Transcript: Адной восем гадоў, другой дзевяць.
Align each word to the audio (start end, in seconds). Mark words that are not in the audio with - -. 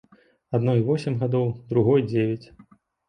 Адной 0.59 0.79
восем 0.87 1.17
гадоў, 1.23 1.45
другой 1.75 2.05
дзевяць. 2.11 2.47